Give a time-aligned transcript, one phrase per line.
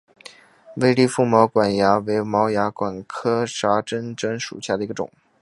[0.77, 3.45] 微粒腹毛管蚜为毛管蚜科
[3.83, 5.11] 真毛管蚜属下的一个种。